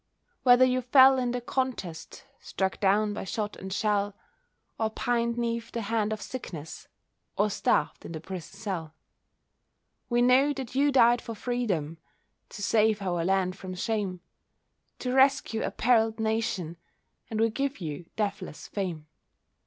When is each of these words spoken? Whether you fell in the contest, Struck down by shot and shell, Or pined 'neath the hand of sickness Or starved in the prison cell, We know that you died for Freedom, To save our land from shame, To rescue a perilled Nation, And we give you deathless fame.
Whether 0.41 0.65
you 0.65 0.81
fell 0.81 1.19
in 1.19 1.29
the 1.29 1.39
contest, 1.41 2.25
Struck 2.39 2.79
down 2.79 3.13
by 3.13 3.23
shot 3.23 3.55
and 3.57 3.71
shell, 3.71 4.15
Or 4.79 4.89
pined 4.89 5.37
'neath 5.37 5.71
the 5.71 5.81
hand 5.83 6.11
of 6.11 6.23
sickness 6.23 6.87
Or 7.37 7.51
starved 7.51 8.03
in 8.03 8.11
the 8.13 8.19
prison 8.19 8.59
cell, 8.59 8.95
We 10.09 10.23
know 10.23 10.53
that 10.53 10.73
you 10.73 10.91
died 10.91 11.21
for 11.21 11.35
Freedom, 11.35 11.99
To 12.49 12.63
save 12.63 12.99
our 13.03 13.23
land 13.23 13.55
from 13.55 13.75
shame, 13.75 14.21
To 14.97 15.13
rescue 15.13 15.61
a 15.61 15.69
perilled 15.69 16.19
Nation, 16.19 16.77
And 17.29 17.39
we 17.39 17.51
give 17.51 17.79
you 17.79 18.07
deathless 18.15 18.67
fame. 18.69 19.05